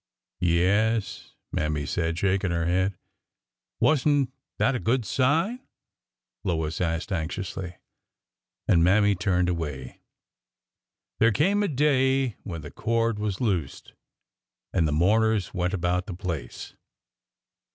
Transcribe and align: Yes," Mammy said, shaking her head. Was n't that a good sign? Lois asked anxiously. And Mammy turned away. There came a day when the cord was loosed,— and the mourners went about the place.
Yes," 0.39 1.35
Mammy 1.51 1.85
said, 1.85 2.17
shaking 2.17 2.49
her 2.49 2.65
head. 2.65 2.97
Was 3.79 4.07
n't 4.07 4.33
that 4.57 4.73
a 4.73 4.79
good 4.79 5.05
sign? 5.05 5.59
Lois 6.43 6.81
asked 6.81 7.11
anxiously. 7.11 7.75
And 8.67 8.83
Mammy 8.83 9.13
turned 9.13 9.47
away. 9.47 10.01
There 11.19 11.31
came 11.31 11.61
a 11.61 11.67
day 11.67 12.29
when 12.41 12.61
the 12.61 12.71
cord 12.71 13.19
was 13.19 13.39
loosed,— 13.39 13.93
and 14.73 14.87
the 14.87 14.91
mourners 14.91 15.53
went 15.53 15.75
about 15.75 16.07
the 16.07 16.15
place. 16.15 16.73